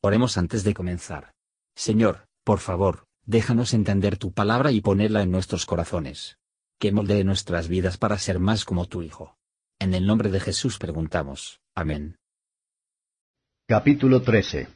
[0.00, 1.32] Oremos antes de comenzar.
[1.74, 6.38] Señor, por favor, déjanos entender tu palabra y ponerla en nuestros corazones.
[6.78, 9.36] Que moldee nuestras vidas para ser más como tu Hijo.
[9.80, 11.60] En el nombre de Jesús preguntamos.
[11.74, 12.16] Amén.
[13.66, 14.68] Capítulo 13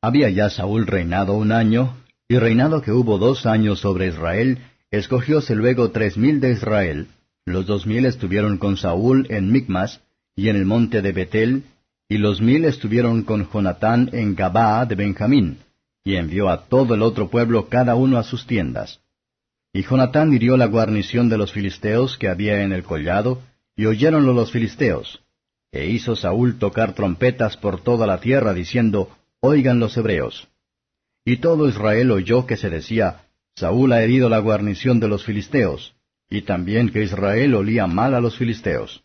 [0.00, 1.96] Había ya Saúl reinado un año,
[2.28, 4.58] y reinado que hubo dos años sobre Israel,
[4.92, 7.08] escogióse luego tres mil de Israel,
[7.44, 10.02] los dos mil estuvieron con Saúl en Micmas,
[10.36, 11.64] y en el monte de Betel,
[12.08, 15.58] y los mil estuvieron con Jonatán en Gabaa de Benjamín,
[16.04, 19.00] y envió a todo el otro pueblo cada uno a sus tiendas.
[19.72, 23.42] Y Jonatán hirió la guarnición de los filisteos que había en el collado,
[23.74, 25.22] y oyéronlo los filisteos.
[25.72, 29.10] E hizo Saúl tocar trompetas por toda la tierra, diciendo,
[29.40, 30.46] Oigan los hebreos.
[31.24, 33.22] Y todo Israel oyó que se decía,
[33.56, 35.94] Saúl ha herido la guarnición de los filisteos,
[36.30, 39.02] y también que Israel olía mal a los filisteos.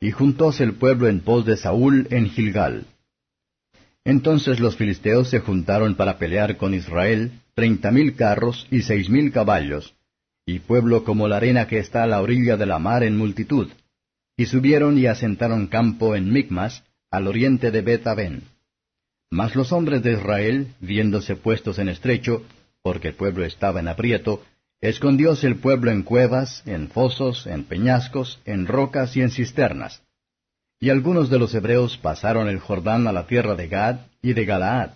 [0.00, 2.84] Y juntóse el pueblo en pos de Saúl en Gilgal.
[4.04, 9.32] Entonces los filisteos se juntaron para pelear con Israel, treinta mil carros y seis mil
[9.32, 9.94] caballos,
[10.44, 13.68] y pueblo como la arena que está a la orilla de la mar en multitud.
[14.36, 18.42] Y subieron y asentaron campo en Micmas, al oriente de Bet-Aben.
[19.30, 22.44] Mas los hombres de Israel, viéndose puestos en estrecho,
[22.82, 24.44] porque el pueblo estaba en aprieto,
[24.80, 30.02] Escondióse el pueblo en cuevas, en fosos, en peñascos, en rocas y en cisternas.
[30.78, 34.44] Y algunos de los hebreos pasaron el Jordán a la tierra de Gad y de
[34.44, 34.90] Galaad.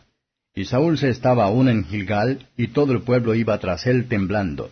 [0.54, 4.70] Y Saúl se estaba aún en Gilgal, y todo el pueblo iba tras él temblando.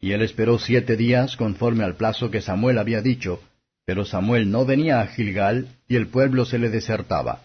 [0.00, 3.42] Y él esperó siete días conforme al plazo que Samuel había dicho,
[3.84, 7.42] pero Samuel no venía a Gilgal, y el pueblo se le desertaba.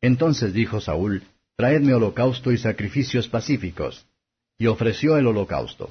[0.00, 1.24] Entonces dijo Saúl,
[1.56, 4.06] Traedme holocausto y sacrificios pacíficos
[4.60, 5.90] y ofreció el holocausto.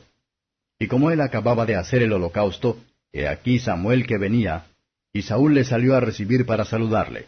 [0.78, 2.78] Y como él acababa de hacer el holocausto,
[3.12, 4.68] he aquí Samuel que venía,
[5.12, 7.26] y Saúl le salió a recibir para saludarle.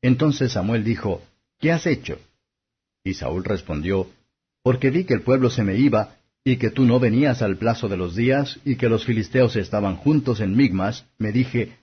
[0.00, 1.22] Entonces Samuel dijo,
[1.60, 2.18] ¿Qué has hecho?
[3.04, 4.08] Y Saúl respondió,
[4.62, 7.86] Porque vi que el pueblo se me iba, y que tú no venías al plazo
[7.88, 11.76] de los días, y que los filisteos estaban juntos en Migmas, me dije,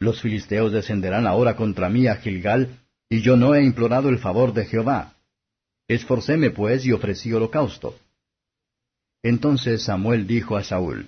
[0.00, 4.52] Los filisteos descenderán ahora contra mí a Gilgal, y yo no he implorado el favor
[4.52, 5.14] de Jehová.
[5.86, 7.96] Esforcéme pues y ofrecí holocausto.
[9.24, 11.06] Entonces Samuel dijo a Saúl,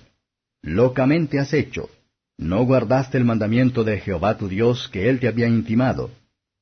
[0.62, 1.90] Locamente has hecho.
[2.38, 6.10] No guardaste el mandamiento de Jehová tu Dios que él te había intimado,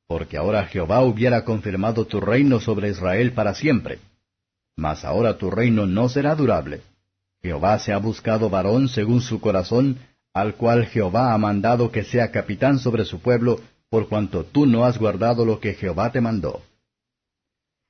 [0.09, 4.01] porque ahora Jehová hubiera confirmado tu reino sobre Israel para siempre.
[4.77, 6.81] Mas ahora tu reino no será durable.
[7.41, 9.99] Jehová se ha buscado varón según su corazón,
[10.33, 14.85] al cual Jehová ha mandado que sea capitán sobre su pueblo, por cuanto tú no
[14.85, 16.63] has guardado lo que Jehová te mandó.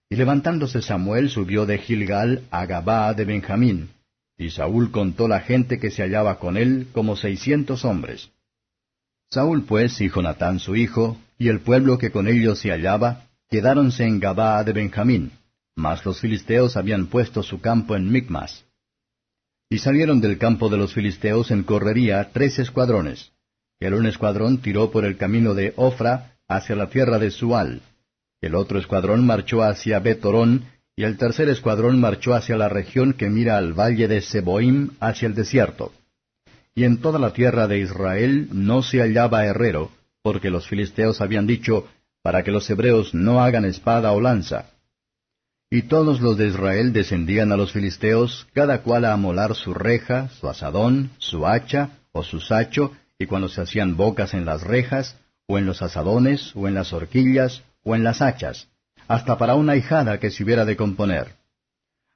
[0.08, 3.90] Y levantándose Samuel subió de Gilgal a Gabaa de Benjamín,
[4.36, 8.30] y Saúl contó la gente que se hallaba con él como seiscientos hombres.
[9.30, 14.04] Saúl pues y Jonatán su hijo, y el pueblo que con ellos se hallaba, quedáronse
[14.04, 15.32] en Gabaa de Benjamín,
[15.76, 18.64] mas los filisteos habían puesto su campo en Micmas.
[19.68, 23.32] Y salieron del campo de los filisteos en correría tres escuadrones.
[23.80, 27.82] El un escuadrón tiró por el camino de Ofra hacia la tierra de Sual,
[28.44, 30.64] el otro escuadrón marchó hacia Betorón,
[30.96, 35.26] y el tercer escuadrón marchó hacia la región que mira al valle de Seboim hacia
[35.26, 35.92] el desierto.
[36.74, 39.90] Y en toda la tierra de Israel no se hallaba herrero,
[40.22, 41.86] porque los filisteos habían dicho,
[42.22, 44.70] para que los hebreos no hagan espada o lanza.
[45.70, 50.28] Y todos los de Israel descendían a los filisteos, cada cual a amolar su reja,
[50.28, 55.16] su asadón, su hacha o su sacho, y cuando se hacían bocas en las rejas,
[55.46, 58.68] o en los asadones, o en las horquillas, o en las hachas,
[59.06, 61.36] hasta para una hijada que se hubiera de componer.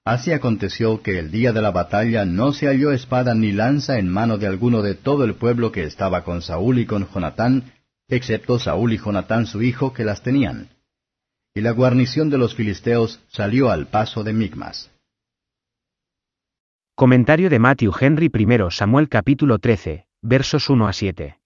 [0.05, 4.09] Así aconteció que el día de la batalla no se halló espada ni lanza en
[4.09, 7.73] mano de alguno de todo el pueblo que estaba con Saúl y con Jonatán,
[8.09, 10.71] excepto Saúl y Jonatán su hijo que las tenían.
[11.55, 14.91] Y la guarnición de los filisteos salió al paso de Migmas.
[16.95, 21.39] Comentario de Matthew Henry I Samuel capítulo 13, versos 1 a 7.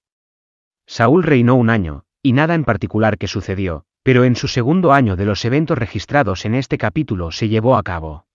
[0.87, 5.17] Saúl reinó un año, y nada en particular que sucedió, pero en su segundo año
[5.17, 8.27] de los eventos registrados en este capítulo se llevó a cabo.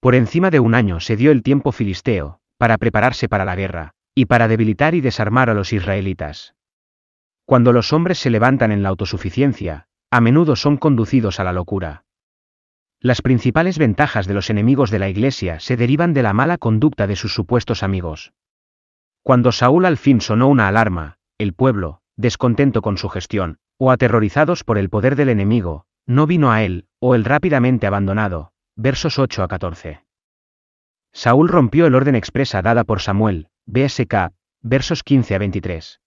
[0.00, 3.92] Por encima de un año se dio el tiempo filisteo, para prepararse para la guerra,
[4.14, 6.54] y para debilitar y desarmar a los israelitas.
[7.44, 12.04] Cuando los hombres se levantan en la autosuficiencia, a menudo son conducidos a la locura.
[13.00, 17.06] Las principales ventajas de los enemigos de la Iglesia se derivan de la mala conducta
[17.06, 18.32] de sus supuestos amigos.
[19.22, 24.62] Cuando Saúl al fin sonó una alarma, el pueblo, descontento con su gestión, o aterrorizados
[24.62, 28.52] por el poder del enemigo, no vino a él, o él rápidamente abandonado.
[28.76, 30.04] Versos 8 a 14.
[31.12, 34.30] Saúl rompió el orden expresa dada por Samuel, BSK,
[34.60, 36.00] versos 15 a 23.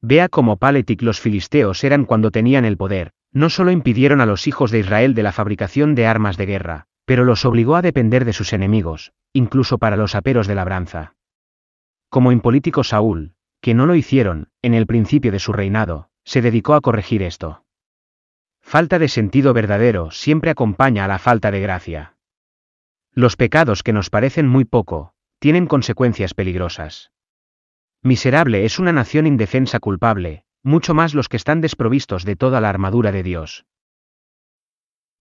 [0.00, 4.48] Vea cómo Paletic los filisteos eran cuando tenían el poder, No solo impidieron a los
[4.48, 8.24] hijos de Israel de la fabricación de armas de guerra, pero los obligó a depender
[8.24, 11.14] de sus enemigos, incluso para los aperos de labranza.
[12.08, 16.74] Como impolítico Saúl, que no lo hicieron, en el principio de su reinado, se dedicó
[16.74, 17.64] a corregir esto.
[18.60, 22.18] Falta de sentido verdadero siempre acompaña a la falta de gracia.
[23.10, 27.10] Los pecados que nos parecen muy poco, tienen consecuencias peligrosas.
[28.00, 32.68] Miserable es una nación indefensa culpable, mucho más los que están desprovistos de toda la
[32.68, 33.66] armadura de Dios.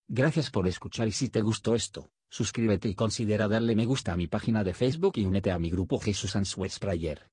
[0.07, 4.15] Gracias por escuchar y si te gustó esto, suscríbete y considera darle me gusta a
[4.15, 7.31] mi página de Facebook y únete a mi grupo Jesús Answers Prayer.